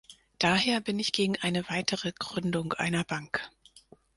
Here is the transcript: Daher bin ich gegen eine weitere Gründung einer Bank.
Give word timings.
Daher 0.39 0.81
bin 0.81 0.97
ich 0.97 1.11
gegen 1.11 1.37
eine 1.41 1.69
weitere 1.69 2.11
Gründung 2.11 2.73
einer 2.73 3.03
Bank. 3.03 3.51